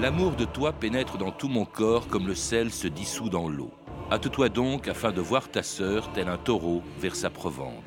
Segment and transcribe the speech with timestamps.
[0.00, 3.72] L'amour de toi pénètre dans tout mon corps comme le sel se dissout dans l'eau.
[4.12, 7.82] Hâte-toi donc afin de voir ta sœur tel un taureau vers sa provende.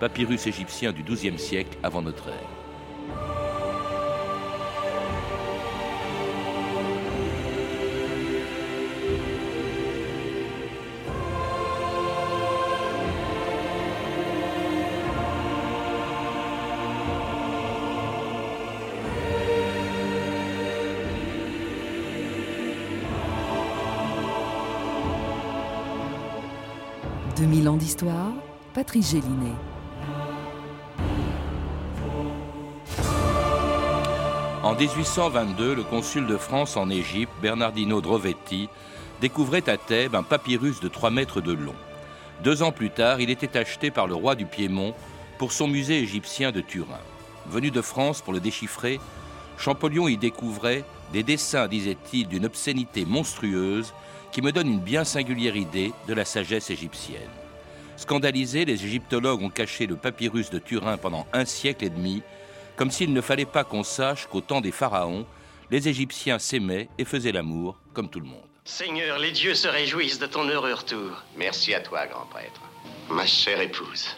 [0.00, 2.59] Papyrus égyptien du XIIe siècle avant notre ère.
[28.74, 29.16] Patrice.
[34.62, 38.68] En 1822, le consul de France en Égypte, Bernardino Drovetti,
[39.22, 41.74] découvrait à Thèbes un papyrus de 3 mètres de long.
[42.44, 44.94] Deux ans plus tard, il était acheté par le roi du Piémont
[45.38, 47.00] pour son musée égyptien de Turin.
[47.48, 49.00] Venu de France pour le déchiffrer,
[49.56, 53.94] Champollion y découvrait des dessins, disait-il, d'une obscénité monstrueuse
[54.32, 57.39] qui me donne une bien singulière idée de la sagesse égyptienne.
[58.00, 62.22] Scandalisés, les égyptologues ont caché le papyrus de Turin pendant un siècle et demi,
[62.74, 65.26] comme s'il ne fallait pas qu'on sache qu'au temps des pharaons,
[65.70, 68.40] les Égyptiens s'aimaient et faisaient l'amour comme tout le monde.
[68.64, 71.10] Seigneur, les dieux se réjouissent de ton heureux retour.
[71.36, 72.62] Merci à toi, grand prêtre.
[73.10, 74.08] Ma chère épouse.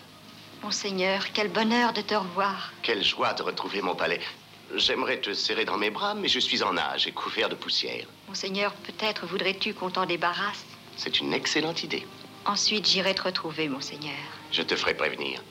[0.62, 2.72] Monseigneur, quel bonheur de te revoir.
[2.82, 4.20] Quelle joie de retrouver mon palais.
[4.76, 8.06] J'aimerais te serrer dans mes bras, mais je suis en âge et couvert de poussière.
[8.28, 10.64] Monseigneur, peut-être voudrais-tu qu'on t'en débarrasse
[10.96, 12.06] C'est une excellente idée.
[12.44, 14.16] Ensuite, j'irai te retrouver, Monseigneur.
[14.50, 15.44] Je te ferai prévenir.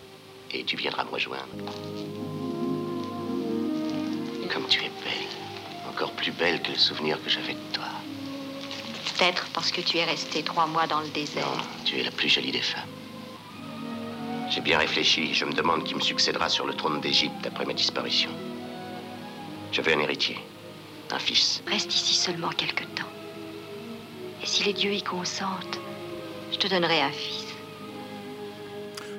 [0.52, 1.48] Et tu viendras me rejoindre.
[4.54, 5.30] Comme tu es belle.
[5.90, 7.88] Encore plus belle que le souvenir que j'avais de toi.
[9.06, 11.48] Peut-être parce que tu es resté trois mois dans le désert.
[11.48, 12.90] Non, tu es la plus jolie des femmes.
[14.50, 15.34] J'ai bien réfléchi.
[15.34, 18.32] Je me demande qui me succédera sur le trône d'Égypte après ma disparition.
[19.72, 20.38] Je veux un héritier,
[21.12, 21.64] un fils.
[21.68, 23.08] Reste ici seulement quelque temps.
[24.44, 25.80] Et si les dieux y consentent,
[26.52, 27.46] je te donnerai un fils.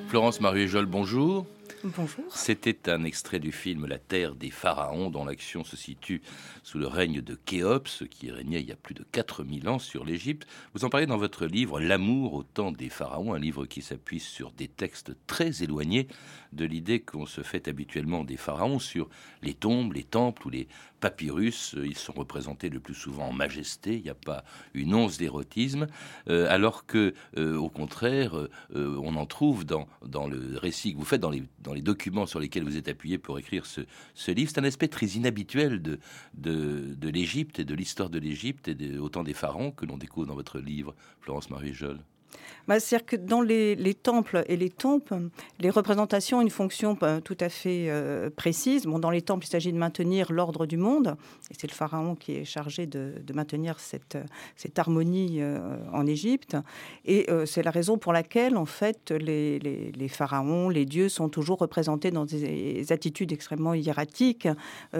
[0.07, 1.47] Florence Marie-Jol, bonjour.
[1.83, 2.23] Bonjour.
[2.29, 6.21] C'était un extrait du film La Terre des Pharaons, dont l'action se situe
[6.61, 10.05] sous le règne de Khéops, qui régnait il y a plus de 4000 ans sur
[10.05, 10.47] l'Égypte.
[10.73, 14.21] Vous en parlez dans votre livre L'amour au temps des Pharaons, un livre qui s'appuie
[14.21, 16.07] sur des textes très éloignés
[16.53, 19.09] de l'idée qu'on se fait habituellement des Pharaons sur
[19.41, 20.69] les tombes, les temples ou les
[21.03, 21.75] papyrus.
[21.83, 25.87] Ils sont représentés le plus souvent en majesté, il n'y a pas une once d'érotisme,
[26.29, 30.97] euh, alors que, euh, au contraire, euh, on en trouve dans, dans le récit que
[30.97, 33.81] vous faites, dans les, dans les documents sur lesquels vous êtes appuyé pour écrire ce,
[34.13, 34.49] ce livre.
[34.53, 35.99] C'est un aspect très inhabituel de,
[36.35, 40.27] de, de l'Égypte et de l'histoire de l'Égypte et autant des pharaons que l'on découvre
[40.27, 41.73] dans votre livre, Florence Marie.
[42.67, 45.29] Bah, C'est-à-dire que dans les, les, temples et les tombes,
[45.59, 48.85] les représentations ont une fonction bah, tout à fait euh, précise.
[48.85, 51.15] Bon, dans les temples, il s'agit de maintenir l'ordre du monde,
[51.51, 54.17] et c'est le pharaon qui est chargé de, maintenir cette,
[54.77, 56.55] harmonie euh, en Égypte.
[57.05, 61.59] Et euh, c'est la raison pour laquelle, en fait, les, pharaons, les dieux sont toujours
[61.59, 64.47] représentés dans des attitudes extrêmement hiératiques,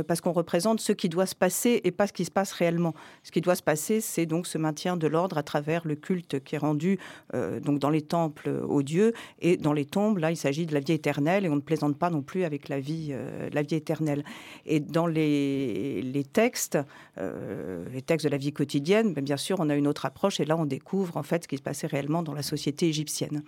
[0.07, 2.93] parce qu'on représente ce qui doit se passer et pas ce qui se passe réellement.
[3.23, 6.43] Ce qui doit se passer, c'est donc ce maintien de l'ordre à travers le culte
[6.43, 6.99] qui est rendu
[7.33, 9.13] euh, donc dans les temples aux dieux.
[9.39, 11.97] Et dans les tombes là il s'agit de la vie éternelle et on ne plaisante
[11.97, 14.23] pas non plus avec la vie euh, la vie éternelle.
[14.65, 16.77] Et dans les, les textes
[17.17, 20.39] euh, les textes de la vie quotidienne ben, bien sûr on a une autre approche
[20.39, 23.43] et là on découvre en fait ce qui se passait réellement dans la société égyptienne.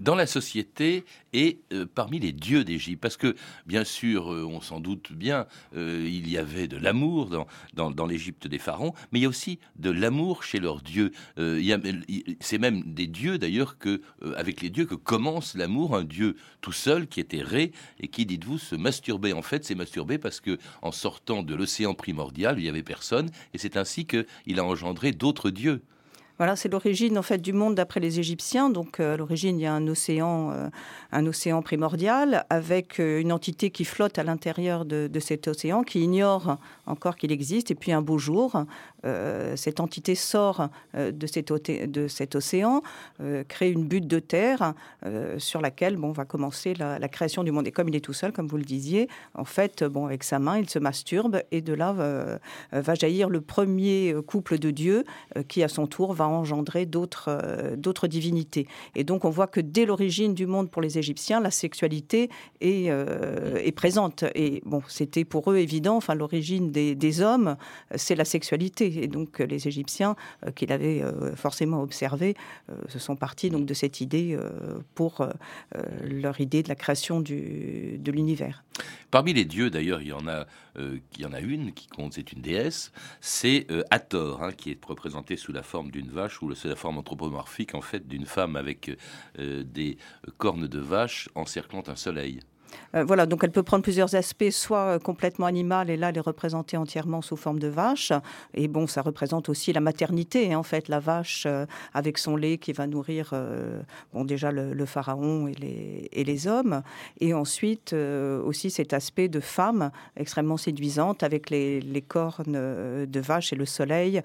[0.00, 3.00] Dans la société et euh, parmi les dieux d'Égypte.
[3.00, 3.34] Parce que
[3.66, 5.46] bien sûr euh, on s'en doute bien
[5.76, 9.26] euh, il y avait de l'amour dans, dans, dans l'Égypte des pharaons mais il y
[9.26, 11.12] a aussi de l'amour chez leurs dieux.
[11.38, 11.60] Euh,
[12.40, 16.36] c'est même des dieux d'ailleurs que euh, avec les dieux que commence l'amour un dieu
[16.60, 20.40] tout seul qui était ré et qui dites-vous se masturber en fait c'est masturber parce
[20.40, 24.58] que en sortant de l'océan primordial il y avait personne et c'est ainsi que il
[24.58, 25.82] a engendré d'autres dieux
[26.38, 28.70] Voilà, c'est l'origine en fait du monde d'après les Égyptiens.
[28.70, 30.68] Donc euh, à l'origine il y a un océan, euh,
[31.12, 36.00] un océan primordial avec une entité qui flotte à l'intérieur de, de cet océan, qui
[36.00, 36.56] ignore
[36.86, 37.70] encore qu'il existe.
[37.70, 38.64] Et puis un beau jour,
[39.04, 42.82] euh, cette entité sort euh, de, cet océan,
[43.20, 44.74] euh, crée une butte de terre
[45.38, 47.66] sur laquelle bon va commencer la, création du monde.
[47.66, 50.38] Et comme il est tout seul, comme vous le disiez, en fait, bon avec sa
[50.38, 51.92] main, il se masturbe et de là
[52.72, 55.04] va jaillir le premier couple de dieux
[55.48, 58.66] qui à son tour va engendrer d'autres divinités.
[58.94, 62.30] Et donc on voit que dès l'origine du monde pour les égyptiens la sexualité
[62.60, 64.24] est, présente.
[64.34, 67.56] Et bon c'était pour eux évident enfin l'origine des hommes
[67.96, 70.16] c'est la sexualité Et donc les Égyptiens,
[70.54, 71.02] qu'il avait
[71.36, 72.34] forcément observé,
[72.88, 74.38] se sont partis donc de cette idée
[74.94, 75.26] pour
[76.02, 78.64] leur idée de la création du, de l'univers.
[79.10, 80.46] Parmi les dieux, d'ailleurs, il y en a,
[80.78, 84.84] il y en a une qui compte, c'est une déesse, c'est Hathor, hein, qui est
[84.84, 88.56] représentée sous la forme d'une vache ou sous la forme anthropomorphique en fait d'une femme
[88.56, 88.90] avec
[89.38, 89.98] des
[90.38, 92.40] cornes de vache encerclant un soleil.
[92.94, 96.16] Euh, voilà, donc elle peut prendre plusieurs aspects, soit euh, complètement animale, et là, elle
[96.16, 98.12] est représentée entièrement sous forme de vache.
[98.54, 102.36] Et bon, ça représente aussi la maternité, hein, en fait, la vache euh, avec son
[102.36, 103.34] lait qui va nourrir,
[104.12, 106.82] bon, déjà le, pharaon et les, et les, hommes.
[107.20, 113.52] Et ensuite, aussi cet aspect de femme extrêmement séduisante avec les, les cornes de vache
[113.52, 114.22] et le soleil,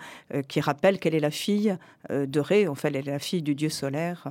[0.48, 1.77] qui rappelle qu'elle est la fille
[2.09, 4.27] de Ré, en fait, elle est la fille du dieu solaire.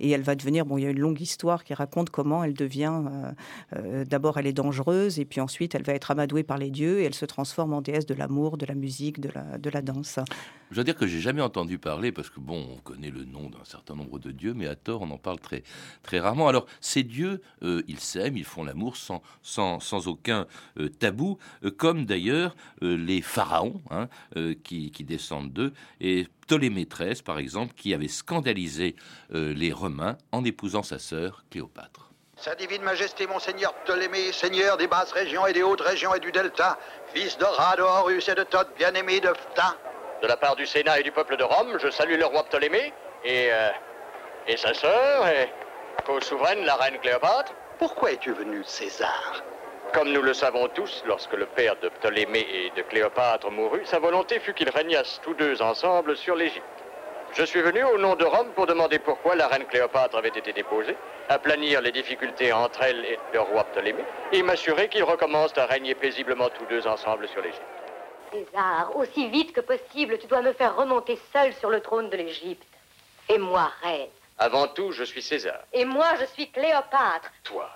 [0.00, 2.54] et elle va devenir, bon, il y a une longue histoire qui raconte comment elle
[2.54, 3.02] devient
[3.76, 7.00] euh, d'abord, elle est dangereuse, et puis ensuite, elle va être amadouée par les dieux,
[7.00, 9.30] et elle se transforme en déesse de l'amour, de la musique, de
[9.70, 10.18] la, danse.
[10.70, 13.48] Je dois dire que j'ai jamais entendu parler, parce que bon, on connaît le nom
[13.48, 15.62] d'un certain nombre de dieux, mais à tort, on en parle très,
[16.02, 16.48] très rarement.
[16.48, 20.46] Alors, ces dieux, euh, ils s'aiment, ils font l'amour sans, sans, sans, aucun
[20.78, 21.38] euh, tabou,
[21.76, 24.08] comme d'ailleurs les pharaons hein,
[24.64, 28.96] qui, qui descendent d'eux, et Ptolémée XIII, par exemple, qui avait scandalisé
[29.30, 32.07] les Romains en épousant sa sœur Cléopâtre.
[32.40, 36.30] Sa divine majesté, monseigneur Ptolémée, seigneur des basses régions et des hautes régions et du
[36.30, 36.78] delta,
[37.12, 39.74] fils de Ra, Horus et de Thoth, bien-aimé de Phta.
[40.22, 42.92] De la part du Sénat et du peuple de Rome, je salue le roi Ptolémée
[43.24, 43.70] et, euh,
[44.46, 45.52] et sa sœur et
[46.06, 47.52] co-souveraine, la reine Cléopâtre.
[47.76, 49.42] Pourquoi es-tu venu, César?
[49.92, 53.98] Comme nous le savons tous, lorsque le père de Ptolémée et de Cléopâtre mourut, sa
[53.98, 56.77] volonté fut qu'ils régnassent tous deux ensemble sur l'Égypte.
[57.34, 60.52] Je suis venu au nom de Rome pour demander pourquoi la reine Cléopâtre avait été
[60.52, 60.96] déposée,
[61.28, 65.94] aplanir les difficultés entre elle et le roi Ptolémée, et m'assurer qu'ils recommencent à régner
[65.94, 67.62] paisiblement tous deux ensemble sur l'Égypte.
[68.32, 72.16] César, aussi vite que possible, tu dois me faire remonter seul sur le trône de
[72.16, 72.66] l'Égypte.
[73.28, 74.08] Et moi, reine.
[74.38, 75.60] Avant tout, je suis César.
[75.72, 77.30] Et moi, je suis Cléopâtre.
[77.44, 77.70] Toi,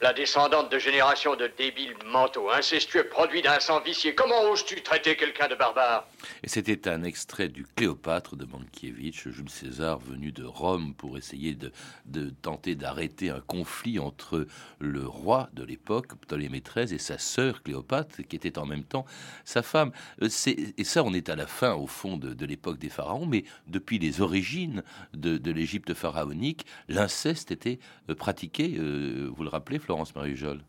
[0.00, 4.14] la descendante de générations de débiles mentaux, incestueux, produits d'un sang vicié.
[4.14, 6.06] Comment oses-tu traiter quelqu'un de barbare?
[6.42, 11.54] Et c'était un extrait du Cléopâtre de Mankiewicz, Jules César venu de Rome pour essayer
[11.54, 14.46] de, tenter d'arrêter un conflit entre
[14.78, 19.04] le roi de l'époque, Ptolémée XIII, et sa sœur Cléopâtre, qui était en même temps
[19.44, 19.92] sa femme.
[20.22, 23.44] Euh, et ça, on est à la fin, au fond, de, l'époque des pharaons, mais
[23.68, 24.82] depuis les origines
[25.14, 27.78] de, de l'Égypte pharaonique, l'inceste était
[28.10, 30.64] euh, pratiqué, euh, vous le rappelez, Florent Florence-Marie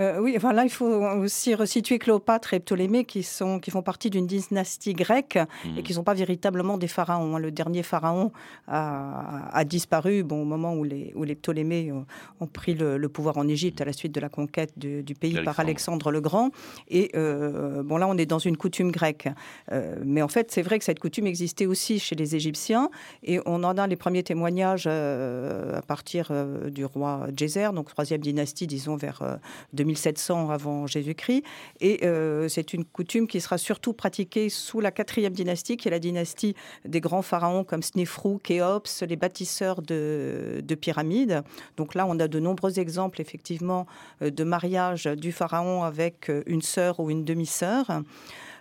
[0.00, 3.82] euh, oui, enfin là, il faut aussi resituer Cléopâtre et Ptolémée qui, sont, qui font
[3.82, 5.38] partie d'une dynastie grecque
[5.76, 7.36] et qui ne sont pas véritablement des pharaons.
[7.36, 7.38] Hein.
[7.38, 8.32] Le dernier pharaon
[8.66, 13.46] a, disparu bon, au moment où les, où les Ptolémées ont, pris le, pouvoir en
[13.46, 16.50] Égypte à la suite de la conquête du pays par Alexandre le Grand.
[16.88, 19.28] Et euh, bon, là, on est dans une coutume grecque.
[19.70, 22.88] Euh, mais en fait, c'est vrai que cette coutume existait aussi chez les Égyptiens
[23.22, 26.32] et on en a les premiers témoignages à partir
[26.70, 29.38] du roi Djéser, donc troisième dynastie, disons vers
[29.72, 31.42] 2700 avant Jésus-Christ.
[31.80, 35.90] Et euh, c'est une coutume qui sera surtout pratiquée sous la quatrième dynastie, qui est
[35.90, 36.54] la dynastie
[36.84, 41.42] des grands pharaons comme Snefrou, Khéops, les bâtisseurs de, de pyramides.
[41.76, 43.86] Donc là, on a de nombreux exemples, effectivement,
[44.22, 48.02] euh, de mariage du pharaon avec euh, une sœur ou une demi-sœur.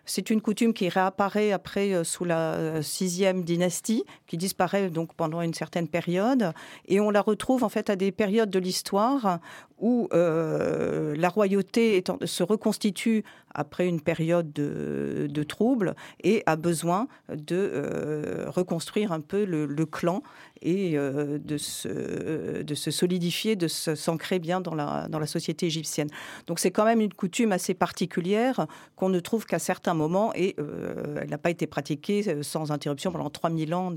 [0.05, 5.53] C'est une coutume qui réapparaît après sous la sixième dynastie, qui disparaît donc pendant une
[5.53, 6.51] certaine période,
[6.87, 9.39] et on la retrouve en fait à des périodes de l'histoire
[9.79, 18.45] où euh, la royauté se reconstitue après une période de, troubles et a besoin de
[18.47, 20.21] reconstruire un peu le clan
[20.61, 26.09] et euh, de, se, de se solidifier, de s'ancrer bien dans la, société égyptienne.
[26.47, 30.55] Donc c'est quand même une coutume assez particulière qu'on ne trouve qu'à certains moments et
[30.59, 33.93] euh, elle n'a pas été pratiquée euh, sans interruption pendant 3000 ans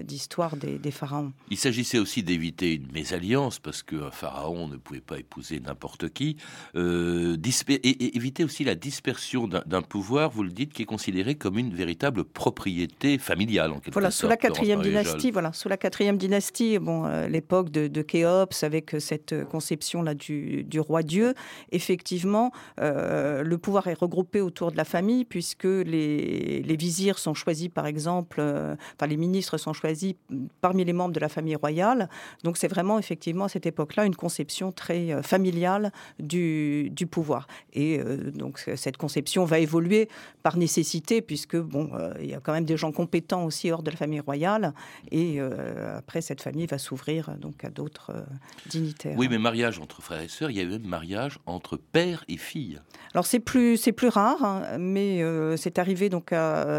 [0.00, 1.32] d'histoire des, des, pharaons.
[1.50, 6.36] Il s'agissait aussi d'éviter une mésalliance parce qu'un pharaon ne pouvait pas épouser n'importe qui,
[6.74, 11.74] et, éviter aussi la dispersion d'un pouvoir, vous le dites, qui est considéré comme une
[11.74, 14.20] véritable propriété familiale en quelque voilà, sorte.
[14.22, 18.62] Sous la quatrième dynastie, voilà, sous la quatrième dynastie, bon, euh, l'époque de, de, Khéops,
[18.62, 21.34] avec cette conception-là du, roi Dieu,
[21.72, 27.34] effectivement, euh, le pouvoir est regroupé autour de la famille, puisque les, les vizirs sont
[27.34, 30.14] choisis, par exemple, euh, enfin, les ministres sont choisis
[30.60, 32.08] parmi les membres de la famille royale.
[32.42, 37.46] Donc, c'est vraiment, effectivement, à cette époque-là, une conception très familiale du, du pouvoir.
[37.72, 37.98] Et
[38.34, 40.08] donc, cette conception va évoluer
[40.42, 43.90] par nécessité, puisque bon, il y a quand même des gens compétents aussi hors de
[43.90, 44.72] la famille royale,
[45.10, 45.40] et
[45.96, 48.12] après cette famille va s'ouvrir donc à d'autres
[48.66, 49.16] dignitaires.
[49.16, 52.24] Oui, mais mariage entre frères et sœurs, il y a eu même mariage entre père
[52.28, 52.80] et fille.
[53.12, 55.22] Alors c'est plus c'est plus rare, hein, mais
[55.56, 56.34] c'est arrivé donc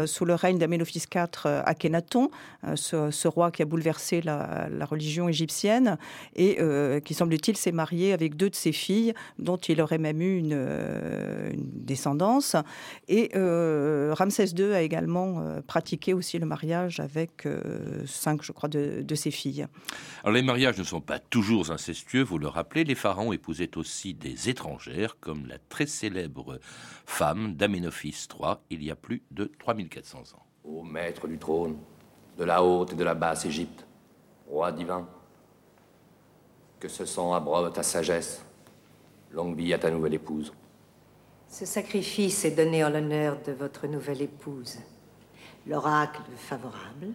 [0.06, 2.30] sous le règne d'Aménophis IV à Kenaton,
[2.74, 5.98] ce, roi qui a bouleversé la, religion égyptienne
[6.34, 6.58] et
[7.04, 10.54] qui semble-t-il s'est marié avec deux de ses filles, dont il aurait même eu une,
[10.54, 12.56] euh, descendance.
[13.08, 17.46] Et euh, Ramsès II a également euh, pratiqué aussi le mariage avec
[18.06, 19.66] cinq, je crois, de, ses filles.
[20.22, 22.84] Alors les mariages ne sont pas toujours incestueux, vous le rappelez.
[22.84, 26.58] Les pharaons épousaient aussi des étrangères, comme la très célèbre
[27.06, 30.46] femme d'Aménophis III, il y a plus de 3400 ans.
[30.64, 31.76] Ô maître du trône,
[32.36, 33.86] de la haute et de la basse Égypte,
[34.46, 35.08] roi divin,
[36.80, 38.42] que ce sang abreuve ta sagesse.
[39.32, 40.52] Longue vie à ta nouvelle épouse.
[41.48, 44.78] Ce sacrifice est donné en l'honneur de votre nouvelle épouse.
[45.66, 47.08] L'oracle favorable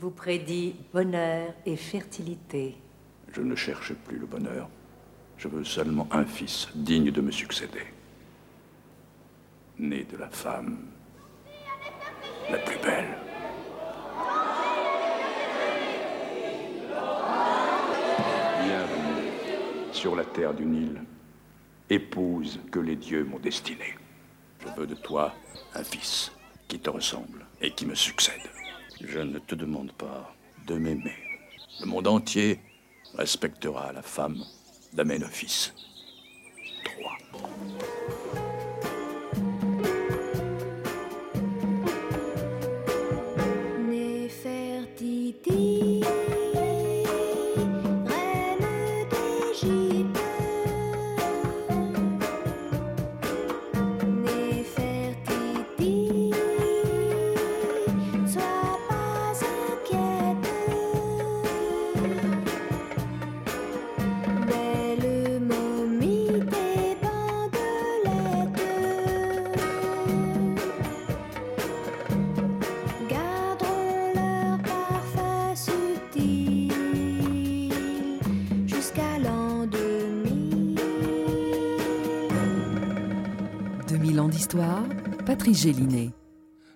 [0.00, 2.76] vous prédit bonheur et fertilité.
[3.32, 4.68] Je ne cherche plus le bonheur.
[5.36, 7.86] Je veux seulement un fils digne de me succéder.
[9.78, 10.78] Né de la femme
[12.50, 13.23] la plus belle.
[20.04, 21.02] sur la terre du Nil.
[21.88, 23.94] Épouse que les dieux m'ont destinée.
[24.60, 25.32] Je veux de toi
[25.74, 26.30] un fils
[26.68, 28.42] qui te ressemble et qui me succède.
[29.00, 30.34] Je ne te demande pas
[30.66, 31.16] de m'aimer.
[31.80, 32.60] Le monde entier
[33.14, 34.44] respectera la femme
[34.92, 35.72] d'Amenophis.
[36.84, 38.13] 3.
[84.34, 84.82] d'histoire,
[85.26, 86.10] Patrice Gélinet.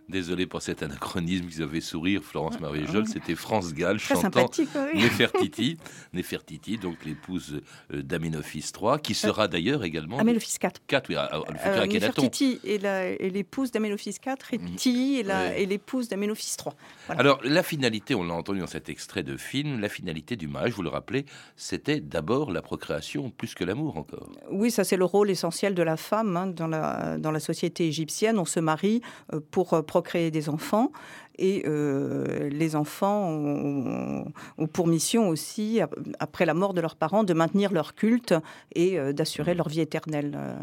[0.09, 4.49] Désolé pour cet anachronisme, vous avez sourire, Florence Marie-Jol, c'était France Gall chantant
[4.95, 5.77] Nefertiti,
[6.15, 7.61] Nefertiti, donc l'épouse
[7.93, 10.19] euh, d'Aménophis III, qui sera d'ailleurs également...
[10.19, 10.71] Aménophis IV.
[10.87, 14.75] 4, oui, le futur euh, Nefertiti est l'épouse d'Aménophis IV et mhm.
[14.77, 16.75] Tilly est l'épouse d'Aménophis III.
[17.11, 20.73] Alors, la finalité, on l'a entendu dans cet extrait de film, la finalité du mariage,
[20.73, 24.31] vous le rappelez, c'était d'abord la procréation plus que l'amour encore.
[24.51, 27.87] Oui, ça c'est le rôle essentiel de la femme hein, dans, la, dans la société
[27.87, 28.39] égyptienne.
[28.39, 30.93] On se marie euh, pour créer des enfants.
[31.39, 34.25] Et euh, les enfants ont,
[34.73, 35.81] pour mission aussi,
[36.19, 38.35] après la mort de leurs parents, de maintenir leur culte
[38.75, 40.37] et euh, d'assurer leur vie éternelle.
[40.37, 40.57] Euh.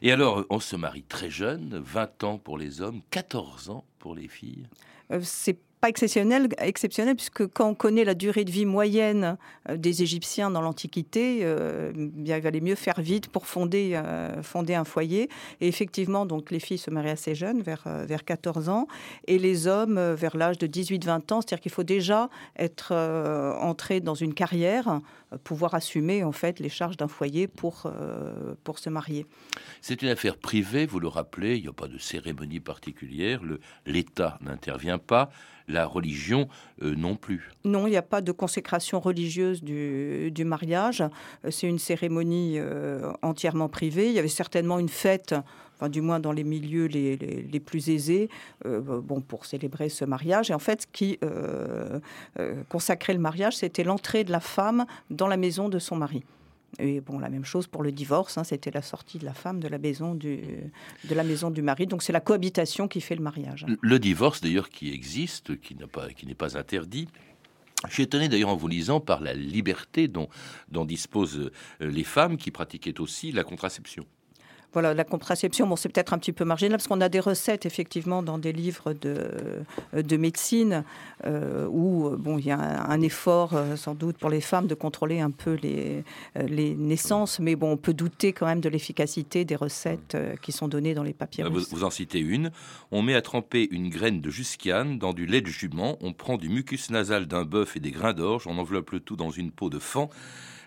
[0.00, 4.14] Et alors, on se marie très jeune, 20 ans pour les hommes, 14 ans pour
[4.14, 4.66] les filles?
[5.20, 9.36] C'est pas exceptionnel, exceptionnel puisque quand on connaît la durée de vie moyenne
[9.68, 14.74] euh, des Égyptiens dans l'Antiquité, euh, il valait mieux faire vite pour fonder, euh, fonder
[14.74, 15.28] un foyer.
[15.60, 18.86] Et effectivement, donc les filles se marient assez jeunes, vers, vers 14 ans,
[19.26, 21.40] et les hommes vers l'âge de 18-20 ans.
[21.40, 22.28] C'est-à-dire qu'il faut déjà
[22.58, 22.94] être
[23.60, 25.00] entré dans une carrière,
[25.44, 27.90] pouvoir assumer en fait les charges d'un foyer pour,
[28.64, 29.26] pour se marier.
[29.80, 33.40] C'est une affaire privée, vous le rappelez, il n'y a pas de cérémonie particulière,
[33.86, 35.30] l'État n'intervient pas
[35.68, 36.48] la religion
[36.82, 37.50] euh, non plus.
[37.64, 41.02] Non, il n'y a pas de consécration religieuse du, mariage.
[41.44, 44.08] Euh, c'est une cérémonie euh, entièrement privée.
[44.08, 45.34] Il y avait certainement une fête
[45.78, 48.30] enfin du moins dans les milieux les, plus aisés,
[48.64, 50.50] bon, pour célébrer ce mariage.
[50.50, 51.18] Et en fait, ce qui
[52.70, 56.24] consacrait le mariage, c'était l'entrée de la femme dans la maison de son mari.
[56.78, 59.60] Et bon, la même chose pour le divorce, hein, c'était la sortie de la femme
[59.60, 60.38] de la maison du,
[61.04, 61.86] de la maison du mari.
[61.86, 63.66] Donc c'est la cohabitation qui fait le mariage.
[63.80, 67.08] Le divorce d'ailleurs qui existe, qui n'est pas, interdit.
[67.88, 70.28] Je suis étonné d'ailleurs en vous lisant par la liberté dont,
[70.70, 74.06] dont disposent euh, les femmes qui pratiquaient aussi la contraception
[74.76, 77.64] voilà, la contraception, bon, c'est peut-être un petit peu marginal parce qu'on a des recettes
[77.64, 79.30] effectivement dans des livres de,
[79.94, 80.84] de médecine
[81.24, 84.74] euh, où bon, il y a un, effort euh, sans doute pour les femmes de
[84.74, 86.04] contrôler un peu les,
[86.36, 90.52] euh, les naissances, mais bon, on peut douter quand même de l'efficacité des recettes qui
[90.52, 91.44] sont données dans les papiers.
[91.44, 92.50] Vous, vous, en citez une.
[92.90, 95.96] On met à tremper une graine de jusquiane dans du lait de jument.
[96.02, 98.46] On prend du mucus nasal d'un bœuf et des grains d'orge.
[98.46, 100.08] On enveloppe le tout dans une peau de fan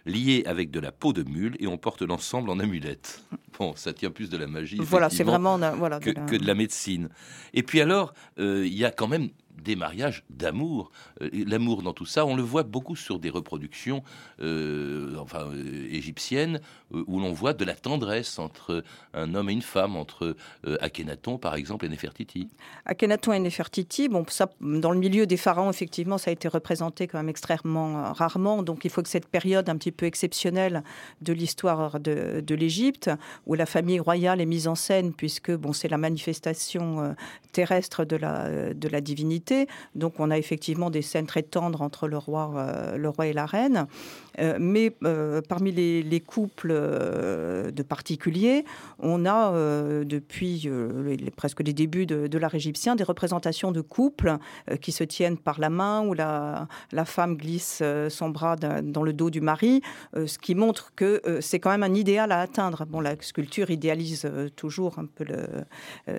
[0.09, 3.23] liés avec de la peau de mule et on porte l'ensemble en amulette.
[3.59, 4.77] Bon, ça tient plus de la magie.
[4.79, 7.09] Voilà, c'est vraiment voilà, que, que, de la médecine.
[7.53, 10.91] Et puis alors, il y a quand même des mariages d'amour.
[11.21, 14.03] Euh, l'amour dans tout ça, on le voit beaucoup sur des reproductions
[14.41, 16.59] euh, euh, égyptiennes
[16.91, 20.35] où l'on voit de la tendresse entre un homme et une femme, entre
[20.79, 22.49] Akhenaton par exemple et Nefertiti.
[22.85, 27.05] Akhenaton et Nefertiti, bon, ça, dans le milieu des pharaons, effectivement, ça a été représenté
[27.07, 28.63] quand même extrêmement rarement.
[28.63, 30.83] Donc il faut que cette période un petit peu exceptionnelle
[31.21, 33.11] de l'histoire de, l'Égypte,
[33.45, 37.15] où la famille royale est mise en scène, puisque bon, c'est la manifestation
[37.51, 38.17] terrestre de
[38.87, 39.48] la divinité.
[39.95, 43.33] Donc on a effectivement des scènes très tendres entre le roi, euh, le roi et
[43.33, 43.87] la reine.
[44.39, 48.65] Euh, mais euh, parmi les, couples de particuliers,
[48.99, 49.51] on a
[50.03, 50.69] depuis
[51.35, 54.37] presque les débuts de, l'art égyptien des représentations de couples
[54.81, 56.67] qui se tiennent par la main où la,
[57.05, 59.81] femme glisse son bras dans le dos du mari,
[60.13, 62.85] ce qui montre que c'est quand même un idéal à atteindre.
[62.85, 65.47] Bon, la sculpture idéalise toujours un peu le,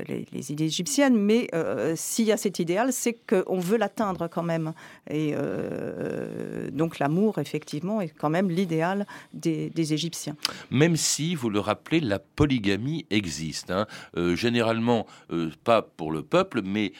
[0.09, 1.49] les, les, idées égyptiennes, mais
[1.95, 4.73] s'il y a cet idéal, c'est qu'on veut l'atteindre quand même.
[5.09, 10.37] Et euh, donc l'amour, effectivement, est quand même l'idéal des, Égyptiens.
[10.71, 13.71] Même si, vous le rappelez, la polygamie existe.
[13.71, 13.87] Hein.
[14.17, 16.93] Euh, généralement, euh, pas pour le peuple, mais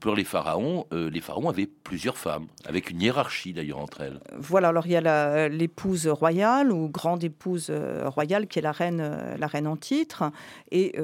[0.00, 0.86] pour les pharaons.
[0.92, 4.20] les pharaons avaient plusieurs femmes, avec une hiérarchie d'ailleurs entre elles.
[4.36, 7.72] Voilà, alors il y a l'épouse royale ou grande épouse
[8.04, 10.30] royale qui est la reine, la reine en titre.
[10.70, 10.94] Et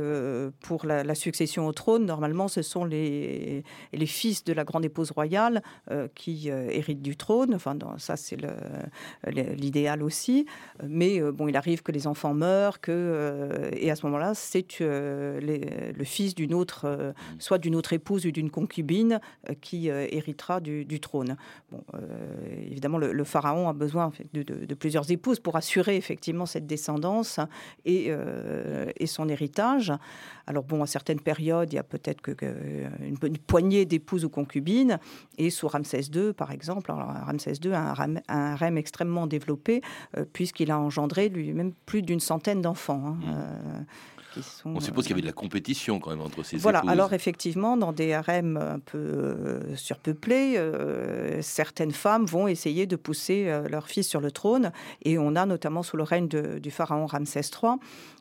[0.60, 4.84] pour la, la, succession au trône, normalement, ce sont les, les fils de la grande
[4.84, 7.54] épouse royale euh, qui euh, hérite du trône.
[7.54, 8.36] Enfin, ça, c'est
[9.26, 10.46] l'idéal aussi.
[10.82, 14.66] Mais euh, bon, il arrive que les enfants meurent, que, et à ce moment-là, c'est
[14.80, 19.20] le fils d'une autre, soit d'une autre épouse ou d'une concubine
[19.60, 21.36] qui héritera du, trône.
[21.70, 21.82] Bon,
[22.66, 27.40] évidemment, le, pharaon a besoin de, plusieurs épouses pour assurer effectivement cette descendance
[27.84, 28.10] et,
[28.96, 29.92] et son héritage.
[30.46, 32.34] Alors bon, à certaines périodes, il y a peut-être que,
[33.00, 34.43] une, poignée d'épouses ou concubines.
[35.38, 39.82] Et sous Ramsès II, par exemple, Ramsès II a un, un rème extrêmement développé,
[40.16, 43.02] euh, puisqu'il a engendré lui-même plus d'une centaine d'enfants.
[43.06, 43.86] Hein, mmh.
[44.36, 46.90] Euh, on suppose qu'il y avait de la compétition quand même entre ces voilà, épouses.
[46.90, 52.96] alors effectivement, dans des harems un peu euh, surpeuplés, euh, certaines femmes vont essayer de
[52.96, 54.72] pousser euh, leur fils sur le trône.
[55.02, 57.74] Et on a notamment sous le règne du pharaon Ramsès III,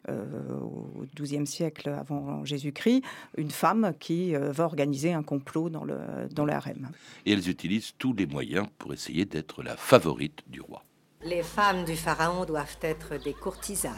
[0.10, 3.04] au XIIe siècle avant Jésus-Christ,
[3.38, 5.98] une femme qui va organiser un complot dans le,
[6.32, 6.90] dans le harem.
[7.26, 10.84] Et elles utilisent tous les moyens pour essayer d'être la favorite du roi.
[11.24, 13.94] Les femmes du pharaon doivent être des courtisanes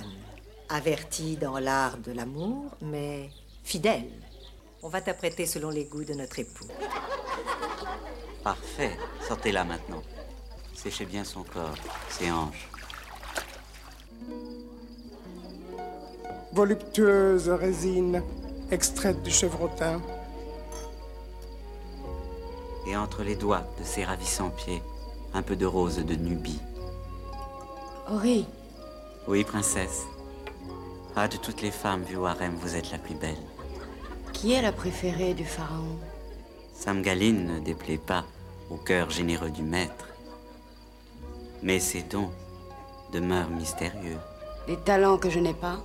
[0.69, 3.29] averti dans l'art de l'amour, mais
[3.63, 4.09] fidèle.
[4.83, 6.67] On va t'apprêter selon les goûts de notre époux.
[8.43, 8.97] Parfait.
[9.27, 10.01] Sortez-la maintenant.
[10.75, 11.75] Séchez bien son corps,
[12.09, 12.69] ses hanches.
[16.53, 18.21] Voluptueuse résine,
[18.71, 20.01] extraite du chevrotin.
[22.87, 24.83] Et entre les doigts de ses ravissants pieds,
[25.33, 26.61] un peu de rose de Nubie.
[28.07, 28.45] Ori.
[29.27, 30.03] Oui, princesse.
[31.17, 33.37] Ah, de toutes les femmes vues au harem, vous êtes la plus belle.
[34.33, 35.97] Qui est la préférée du pharaon?
[36.73, 38.25] Samgaline ne déplaît pas
[38.69, 40.07] au cœur généreux du maître.
[41.63, 42.31] Mais ses dons
[43.13, 44.17] demeurent mystérieux.
[44.67, 45.77] Des talents que je n'ai pas?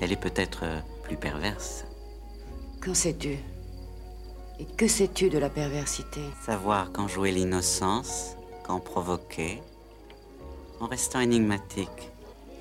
[0.00, 0.64] Elle est peut-être
[1.02, 1.84] plus perverse.
[2.82, 3.38] Qu'en sais-tu?
[4.58, 6.22] Et que sais-tu de la perversité?
[6.46, 9.62] Savoir quand jouer l'innocence, quand provoquer,
[10.80, 12.10] en restant énigmatique,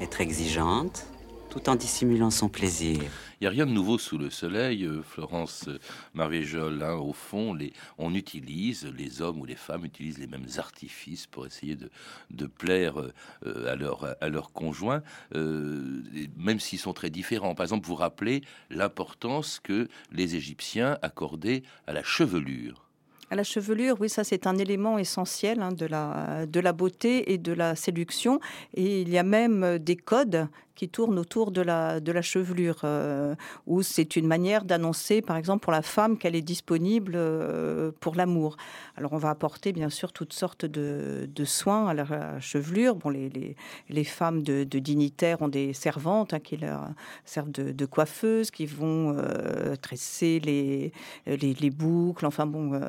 [0.01, 1.05] être exigeante,
[1.51, 3.01] tout en dissimulant son plaisir.
[3.39, 5.79] Il n'y a rien de nouveau sous le soleil, euh, Florence euh,
[6.13, 6.81] Maréjol.
[6.81, 11.27] Hein, au fond, les, on utilise, les hommes ou les femmes utilisent les mêmes artifices
[11.27, 11.91] pour essayer de,
[12.29, 17.53] de plaire euh, à, leur, à leur conjoint, même s'ils sont très différents.
[17.53, 22.87] Par exemple, vous rappelez l'importance que les Égyptiens accordaient à la chevelure.
[23.29, 27.31] À la chevelure, oui, ça c'est un élément essentiel hein, de, la, de la beauté
[27.33, 28.39] et de la séduction.
[28.73, 30.47] Et il y a même des codes
[30.81, 33.35] qui tourne autour de la, de la chevelure, euh,
[33.67, 38.15] où c'est une manière d'annoncer, par exemple, pour la femme qu'elle est disponible euh, pour
[38.15, 38.57] l'amour.
[38.95, 42.95] Alors, on va apporter, bien sûr, toutes sortes de, de soins à la chevelure.
[42.95, 43.55] Bon, les, les,
[43.89, 46.89] les femmes de, dignitaires ont des servantes hein, qui leur
[47.25, 50.93] servent de, de coiffeuses, qui vont euh, tresser les,
[51.27, 52.81] les, les, boucles, enfin bon,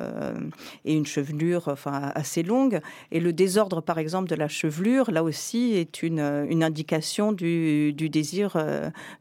[0.83, 2.81] et une chevelure enfin, assez longue.
[3.11, 7.82] Et le désordre, par exemple, de la chevelure, là aussi, est une, une indication du,
[7.91, 8.55] du désir,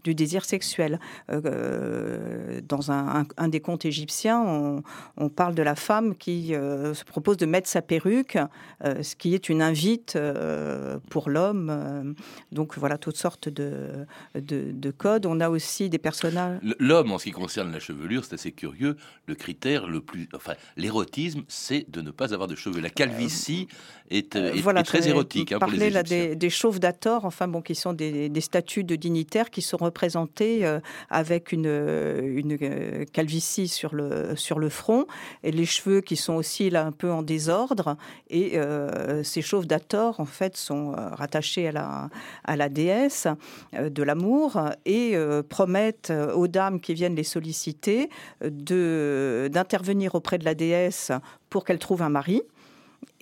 [0.04, 1.00] du désir sexuel.
[1.28, 4.82] dans un, un, des contes égyptiens, on,
[5.16, 8.38] on, parle de la femme qui se propose de mettre sa perruque,
[8.84, 10.18] ce qui est une invite
[11.10, 12.14] pour l'homme.
[12.52, 15.26] donc voilà, toutes sortes de, de, de codes.
[15.26, 16.60] On a aussi des personnages.
[16.78, 18.96] L'homme, en ce qui concerne la chevelure, c'est assez curieux.
[19.26, 22.80] Le critère le plus, enfin, l'érotisme, c'est de ne pas avoir de cheveux.
[22.80, 23.68] La calvitie
[24.10, 25.52] est, euh, est, très érotique.
[25.52, 28.96] Hein, parler là des, des chauves d'Ator, enfin bon, qui sont des, des, statues de
[28.96, 35.06] dignitaires qui sont représentés euh, avec une, une euh, calvitie sur le front
[35.42, 37.96] et les cheveux qui sont aussi là un peu en désordre.
[38.28, 38.58] Et
[39.22, 42.08] ces chauves d'Ator, en fait, sont rattachés à la
[42.44, 43.26] à la déesse
[43.72, 45.16] de l'amour et
[45.48, 48.10] promettent aux dames qui viennent les solliciter
[48.40, 51.12] d'intervenir auprès de la déesse
[51.50, 52.42] pour qu'elle trouve un mari.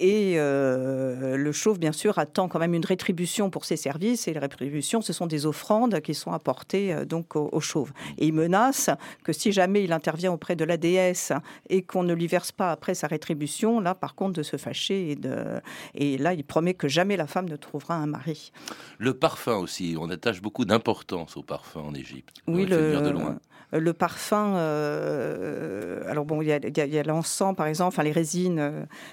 [0.00, 4.26] Et euh, le chauve, bien sûr, attend quand même une rétribution pour ses services.
[4.28, 7.92] Et les rétributions, ce sont des offrandes qui sont apportées euh, donc au, chauve.
[8.16, 8.88] Et il menace
[9.24, 11.32] que si jamais il intervient auprès de la déesse
[11.68, 15.10] et qu'on ne lui verse pas après sa rétribution, là, par contre, de se fâcher.
[15.10, 15.60] Et, de...
[15.94, 18.52] et là, il promet que jamais la femme ne trouvera un mari.
[18.96, 22.38] Le parfum aussi, on attache beaucoup d'importance au parfum en Égypte.
[22.46, 23.38] Oui, le, de loin
[23.72, 24.54] le parfum.
[24.56, 26.52] Euh, alors bon, il y
[26.98, 28.58] a, l'encens, par exemple, enfin les résines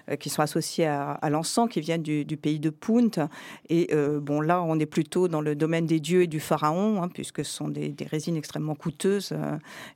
[0.10, 3.30] euh, qui sont associées à, l'encens, qui viennent du, pays de Punt.
[3.70, 7.02] Et euh, bon, là, on est plutôt dans le domaine des dieux et du pharaon,
[7.02, 9.34] hein, puisque ce sont des, résines extrêmement coûteuses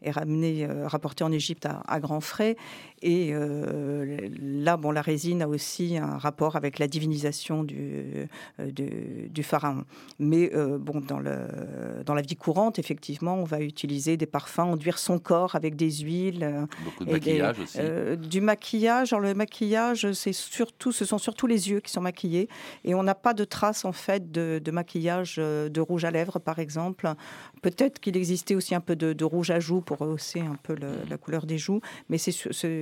[0.01, 2.55] et ramenées, rapportées en Égypte à, à grands frais.
[3.01, 3.33] Et
[4.41, 8.27] là, bon, la résine a aussi un rapport avec la divinisation du,
[8.59, 9.85] du, pharaon.
[10.19, 11.37] Mais bon, dans, le,
[12.05, 15.91] dans la vie courante, effectivement, on va utiliser des parfums enduire son corps avec des
[15.91, 16.43] huiles.
[16.43, 17.77] Euh, Beaucoup de maquillage aussi.
[17.79, 19.13] Euh, du maquillage.
[19.13, 22.49] Alors le maquillage, c'est surtout, ce sont surtout les yeux qui sont maquillés,
[22.83, 26.39] et on n'a pas de traces en fait de, maquillage euh, de rouge à lèvres,
[26.39, 27.09] par exemple.
[27.61, 30.75] Peut-être qu'il existait aussi un peu de, rouge à joues pour rehausser un peu
[31.09, 32.31] la couleur des joues, mais c'est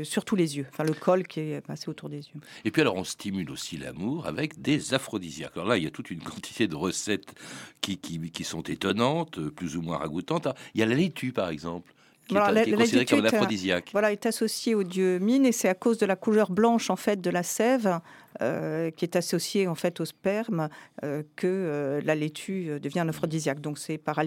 [0.04, 2.42] surtout les yeux, enfin le col qui est passé autour des yeux.
[2.66, 5.52] Et puis alors on stimule aussi l'amour avec des aphrodisiaques.
[5.56, 7.34] Alors là, il y a toute une quantité de recettes
[7.82, 10.48] qui, qui, qui sont étonnantes, plus ou moins ragoûtantes.
[10.74, 11.94] Il y a la laitue, par exemple
[12.30, 13.90] qui, est, considéré comme un aphrodisiaque.
[13.92, 16.96] Voilà, est associé au dieu Mine et c'est à cause de la couleur blanche en
[16.96, 18.00] fait de la sève
[18.42, 20.70] euh, qui est associée en fait au sperme
[21.04, 23.60] euh, que euh, la laitue devient un aphrodisiaque.
[23.60, 24.20] Donc c'est par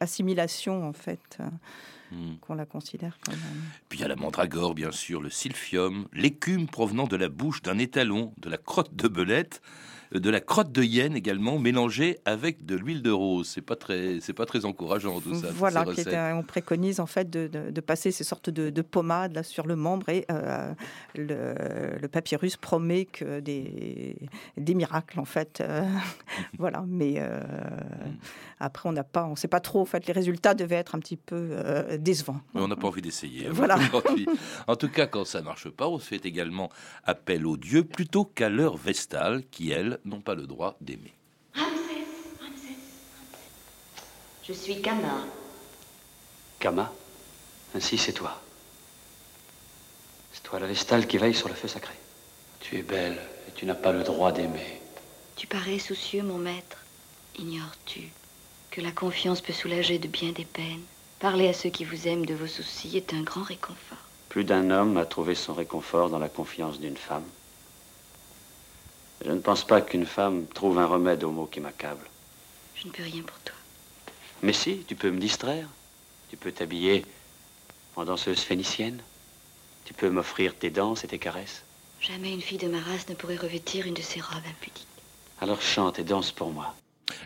[0.00, 1.38] assimilation en fait.
[2.10, 2.36] Hmm.
[2.40, 3.18] qu'on la considère.
[3.90, 7.60] Puis il y a la mandragore, bien sûr, le silphium, l'écume provenant de la bouche
[7.60, 9.60] d'un étalon, de la crotte de belette,
[10.12, 13.48] de la crotte de hyène également mélangée avec de l'huile de rose.
[13.48, 15.48] C'est pas très, c'est pas très encourageant tout ça.
[15.52, 15.84] Voilà,
[16.34, 20.24] on préconise en fait de, passer ces sortes de, pommades là sur le membre et
[20.30, 20.72] euh,
[21.14, 24.16] le, papyrus promet que des,
[24.56, 25.60] des miracles en fait.
[25.60, 25.84] Euh,
[26.58, 27.40] voilà, mais euh,
[28.60, 29.80] après on n'a pas, on sait pas trop.
[29.80, 31.50] En fait, les résultats devaient être un petit peu
[31.98, 32.40] décevants.
[32.54, 33.46] Mais on n'a pas envie d'essayer.
[33.46, 33.78] Hein, voilà.
[34.66, 36.70] en tout cas, quand ça marche pas, on se fait également
[37.04, 41.12] appel aux dieux plutôt qu'à l'heure vestale qui elle n'ont pas le droit d'aimer.
[41.54, 42.04] Ramsès,
[42.40, 42.76] Ramsès,
[44.44, 45.24] Je suis Kama.
[46.58, 46.92] Kama
[47.74, 48.40] Ainsi, c'est toi.
[50.32, 51.94] C'est toi la Vestale qui veille sur le feu sacré.
[52.60, 54.80] Tu es belle et tu n'as pas le droit d'aimer.
[55.36, 56.78] Tu parais soucieux, mon maître.
[57.38, 58.08] Ignores-tu
[58.70, 60.82] que la confiance peut soulager de bien des peines?
[61.20, 63.98] Parler à ceux qui vous aiment de vos soucis est un grand réconfort.
[64.28, 67.24] Plus d'un homme a trouvé son réconfort dans la confiance d'une femme.
[69.24, 72.08] Je ne pense pas qu'une femme trouve un remède aux maux qui m'accablent.
[72.74, 73.54] Je ne peux rien pour toi.
[74.42, 75.68] Mais si, tu peux me distraire.
[76.30, 77.04] Tu peux t'habiller
[77.96, 79.00] en danseuse phénicienne.
[79.84, 81.64] Tu peux m'offrir tes danses et tes caresses.
[82.00, 84.86] Jamais une fille de ma race ne pourrait revêtir une de ces robes impudiques.
[85.40, 86.74] Alors chante et danse pour moi.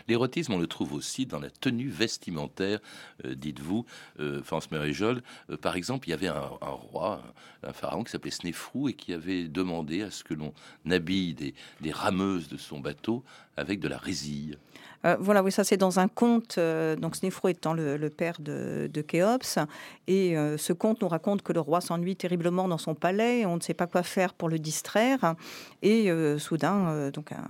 [0.07, 2.79] L'érotisme, on le trouve aussi dans la tenue vestimentaire,
[3.25, 3.85] euh, dites-vous,
[4.19, 5.21] euh, France Méréjol.
[5.49, 7.23] Euh, par exemple, il y avait un, roi,
[7.63, 10.53] un pharaon qui s'appelait Snéfrou et qui avait demandé à ce que l'on
[10.89, 13.23] habille des, des rameuses de son bateau
[13.57, 14.57] avec de la résille.
[15.05, 18.89] Euh, voilà, oui, ça c'est dans un conte, euh, donc Snéfrou étant le, père de,
[18.91, 19.59] de, Khéops.
[20.07, 23.57] Et euh, ce conte nous raconte que le roi s'ennuie terriblement dans son palais, on
[23.57, 25.35] ne sait pas quoi faire pour le distraire.
[25.81, 27.43] Et soudain, donc un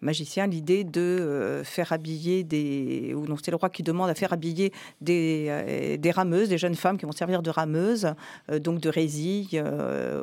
[0.00, 3.12] magicien, l'idée de faire habiller des.
[3.16, 6.76] Ou non, c'est le roi qui demande à faire habiller des, des rameuses, des jeunes
[6.76, 8.14] femmes qui vont servir de rameuses,
[8.60, 9.62] donc de résille,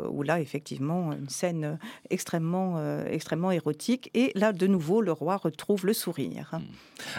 [0.09, 1.77] où là, effectivement, une scène
[2.09, 4.09] extrêmement, extrêmement érotique.
[4.13, 6.60] Et là, de nouveau, le roi retrouve le sourire.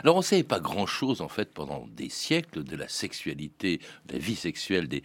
[0.05, 4.13] Alors, on ne savait pas grand-chose, en fait, pendant des siècles de la sexualité, de
[4.15, 5.03] la vie sexuelle des,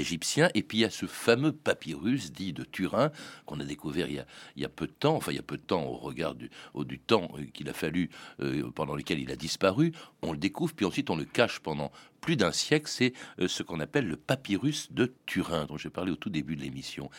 [0.00, 0.50] Égyptiens.
[0.54, 3.10] Et puis, il y a ce fameux papyrus dit de Turin
[3.46, 4.24] qu'on a découvert il
[4.56, 6.98] y a, peu de temps, enfin, il y a peu de temps au regard du
[6.98, 9.92] temps euh, qu'il a fallu, euh, pendant lequel il a disparu.
[10.22, 11.92] On le découvre, puis ensuite, on le cache pendant
[12.24, 16.10] plus d'un siècle, c'est euh, ce qu'on appelle le papyrus de Turin, dont j'ai parlé
[16.10, 17.10] au tout début de l'émission.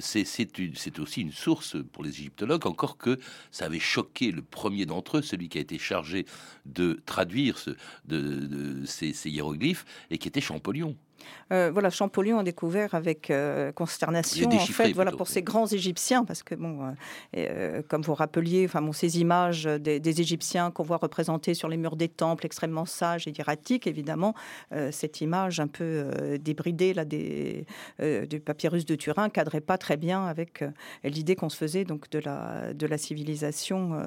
[0.00, 3.20] c'est aussi une source pour les égyptologues, encore que
[3.52, 6.26] ça avait choqué le premier d'entre eux, celui qui a été chargé
[6.66, 7.70] de traduire ce,
[8.06, 10.96] de, ces hiéroglyphes, et qui était Champollion.
[11.52, 16.24] Euh, voilà, Champollion a découvert avec euh, consternation, en fait, voilà, pour ces grands Égyptiens,
[16.24, 16.94] parce que, bon,
[17.36, 21.76] euh, comme vous rappeliez, enfin, bon, ces images des, Égyptiens qu'on voit représentés sur les
[21.76, 24.34] murs des temples, extrêmement sages et hiératiques, évidemment,
[24.90, 27.66] cette image un peu débridée là, des,
[28.00, 30.64] du papyrus de Turin cadrait pas très bien avec
[31.04, 34.00] l'idée qu'on se faisait donc de la, de la civilisation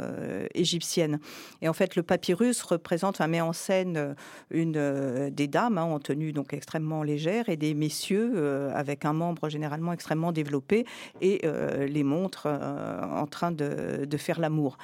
[0.55, 1.19] égyptienne.
[1.61, 4.15] Et en fait, le papyrus représente, enfin, met en scène
[4.49, 9.13] une des dames hein, en tenue donc extrêmement légère et des messieurs euh, avec un
[9.13, 10.85] membre généralement extrêmement développé
[11.21, 14.77] et euh, les montres euh, en train de, faire l'amour.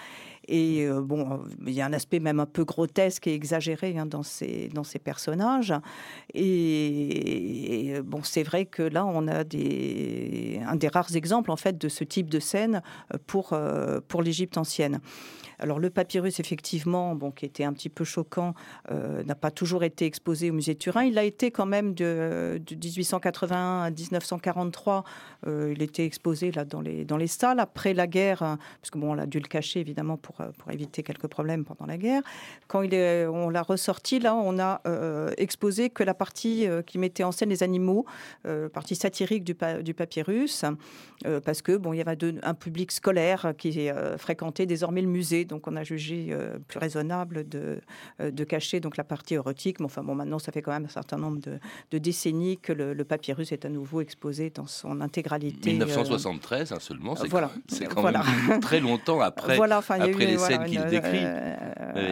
[0.47, 4.23] Et bon, il y a un aspect même un peu grotesque et exagéré hein, dans,
[4.23, 5.73] ces, dans ces personnages.
[6.33, 11.77] Et, bon, c'est vrai que là, on a des, un des rares exemples en fait
[11.77, 12.81] de ce type de scène
[13.25, 13.57] pour,
[14.07, 15.01] pour l'Égypte ancienne.
[15.59, 18.53] Alors le papyrus, effectivement, bon, qui était un petit peu choquant,
[18.91, 21.03] euh, n'a pas toujours été exposé au musée de Turin.
[21.03, 25.03] Il a été quand même de, 1881 à 1943.
[25.47, 28.91] Euh, il était exposé là dans les dans les salles après la guerre, hein, parce
[28.91, 31.85] que bon, on a dû le cacher évidemment pour euh, pour éviter quelques problèmes pendant
[31.85, 32.21] la guerre.
[32.67, 34.81] Quand il est, on l'a ressorti, là, on a
[35.37, 38.05] exposé que la partie qui mettait en scène les animaux,
[38.73, 40.65] partie satirique du, du papyrus,
[41.45, 45.67] parce que bon, il y avait un public scolaire qui fréquentait désormais le musée donc
[45.67, 47.79] on a jugé euh, plus raisonnable de,
[48.21, 49.79] euh, de cacher donc la partie érotique.
[49.79, 53.03] Mais enfin bon, maintenant ça fait quand même un certain nombre de, décennies que le,
[53.03, 55.71] papyrus est à nouveau exposé dans son intégralité.
[55.71, 57.51] 1973 euh, hein, seulement, c'est voilà.
[57.93, 61.25] quand, même très longtemps après, voilà, après les scènes qu'il décrit.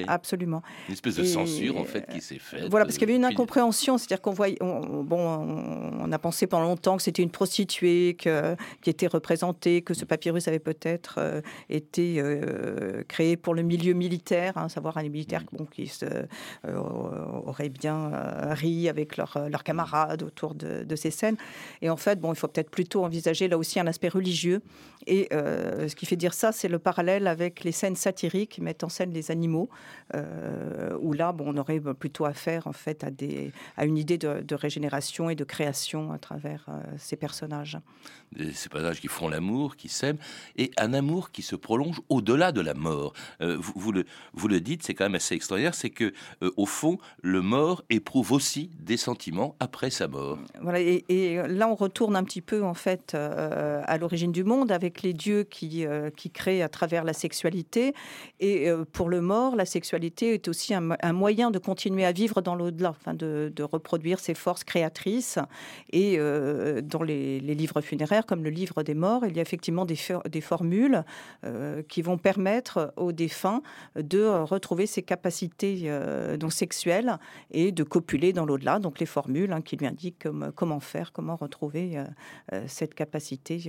[0.07, 0.61] Absolument.
[0.87, 2.69] Une espèce de censure en fait qui s'est faite.
[2.69, 5.19] Voilà, parce qu'il y avait une incompréhension, c'est-à-dire qu'on voit, bon,
[5.99, 10.05] on a pensé pendant longtemps que c'était une prostituée que, qui était représentée, que ce
[10.05, 11.19] papyrus avait peut-être
[11.69, 12.21] été
[13.07, 15.57] créé pour le milieu militaire, hein, savoir les militaires mm.
[15.57, 16.79] bon, qui se, euh,
[17.45, 21.37] auraient bien euh, ri avec leurs euh, camarades autour de, ces scènes.
[21.81, 24.61] Et en fait, bon, il faut peut-être plutôt envisager là aussi un aspect religieux.
[25.07, 28.83] Et ce qui fait dire ça, c'est le parallèle avec les scènes satiriques qui mettent
[28.83, 29.69] en scène les animaux,
[30.13, 34.41] où là, bon, on aurait plutôt affaire en fait à, des, à une idée de,
[34.41, 36.65] de régénération et de création à travers
[36.97, 37.77] ces personnages.
[38.53, 40.17] Ces personnages qui font l'amour, qui s'aiment,
[40.57, 43.13] et un amour qui se prolonge au-delà de la mort.
[43.41, 46.13] Euh, vous, le, vous le dites, c'est quand même assez extraordinaire, c'est que
[46.43, 50.37] euh, au fond, le mort éprouve aussi des sentiments après sa mort.
[50.61, 54.71] Voilà, et, là on retourne un petit peu en fait euh, à l'origine du monde
[54.71, 57.93] avec les dieux qui, qui créent à travers la sexualité.
[58.39, 62.55] Et pour le mort, la sexualité est aussi un, moyen de continuer à vivre dans
[62.55, 65.39] l'au-delà, enfin de, reproduire ses forces créatrices.
[65.91, 69.95] Et dans les, livres funéraires, comme le livre des morts, il y a effectivement des,
[70.41, 71.03] formules
[71.87, 73.61] qui vont permettre aux défunts
[73.95, 77.17] de euh, retrouver ses capacités euh, sexuelles
[77.51, 78.79] et de copuler dans l'au-delà.
[78.79, 83.59] Donc les formules hein, qui lui indiquent comment faire, comment retrouver euh, cette capacité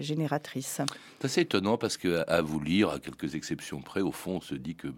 [0.00, 0.80] génératrice.
[1.20, 4.54] C'est assez étonnant parce que à vous lire, quelques exceptions près, au fond, on se
[4.54, 4.88] dit que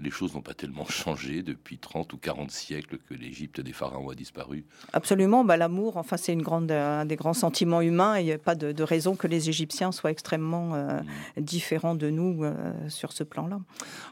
[0.00, 4.10] les choses n'ont pas tellement changé depuis 30 ou 40 siècles que l'Égypte des pharaons
[4.10, 4.64] a disparu.
[4.92, 8.38] Absolument, bah, l'amour, enfin, c'est une grande, un des grands sentiments humains il n'y a
[8.38, 11.00] pas de, raison que les Égyptiens soient extrêmement euh,
[11.36, 11.42] mm.
[11.42, 13.60] différents de nous euh, sur ce plan-là.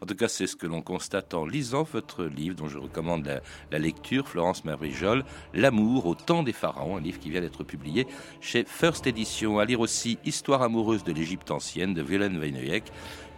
[0.00, 3.40] En tout cas, c'est ce que l'on constate en lisant votre livre, dont je recommande
[3.72, 8.06] la, lecture, Florence Mervrijol, L'amour au temps des pharaons, un livre qui vient d'être publié
[8.40, 9.58] chez First Edition.
[9.58, 12.84] À lire aussi Histoire amoureuse de l'Égypte ancienne de Willem Weineyek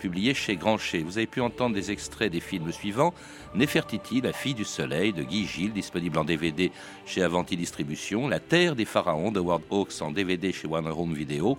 [0.03, 1.05] publié chez Grancher.
[1.05, 3.15] Vous avez pu entendre des extraits des films suivants.
[3.55, 6.73] Nefertiti, La fille du soleil de Guy Gilles, disponible en DVD
[7.07, 11.15] chez Avanti Distribution, La terre des pharaons de Ward Hawks en DVD chez One Home
[11.15, 11.57] Video,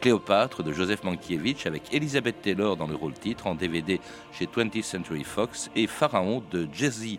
[0.00, 3.98] Cléopâtre de Joseph Mankiewicz avec Elizabeth Taylor dans le rôle titre en DVD
[4.30, 5.68] chez 20th Century Fox.
[5.74, 7.18] Et Pharaon de Jesse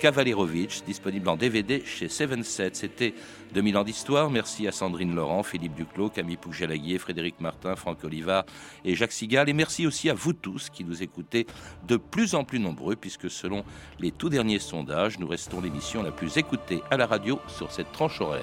[0.00, 3.14] Kavalerovitch, disponible en DVD chez 7 C'était
[3.52, 4.30] 2000 ans d'histoire.
[4.30, 8.44] Merci à Sandrine Laurent, Philippe Duclos, Camille Pougelaguier, Frédéric Martin, Franck Olivard
[8.84, 9.50] et Jacques Sigal.
[9.50, 11.46] Et merci aussi à vous tous qui nous écoutez
[11.86, 13.62] de plus en plus nombreux, puisque selon
[13.98, 17.92] les tout derniers sondages, nous restons l'émission la plus écoutée à la radio sur cette
[17.92, 18.40] tranche horaire.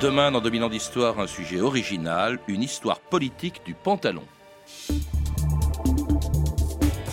[0.00, 4.24] Demain, dans 2000 ans d'histoire, un sujet original, une histoire politique du pantalon.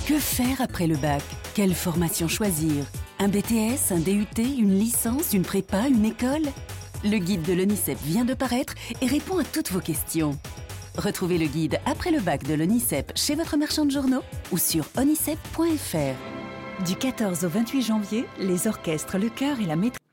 [0.08, 1.24] Que faire après le bac?
[1.56, 2.86] Quelle formation choisir?
[3.18, 6.44] Un BTS, un DUT, une licence, une prépa, une école?
[7.04, 10.38] Le guide de l'ONICEP vient de paraître et répond à toutes vos questions.
[10.96, 14.86] Retrouvez le guide après le bac de l'ONICEP chez votre marchand de journaux ou sur
[14.96, 16.86] onicep.fr.
[16.86, 20.05] Du 14 au 28 janvier, les orchestres, le chœur et la maîtrise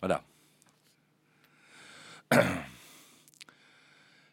[0.00, 0.22] Voilà.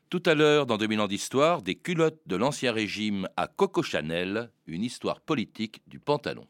[0.10, 4.51] Tout à l'heure, dans 2000 ans d'histoire, des culottes de l'Ancien Régime à Coco Chanel,
[4.67, 6.47] une histoire politique du pantalon.